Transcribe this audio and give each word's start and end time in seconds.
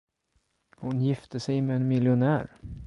Hon 0.77 0.99
gifte 1.01 1.39
sig 1.39 1.61
med 1.61 1.75
en 1.75 1.87
miljonär. 1.87 2.57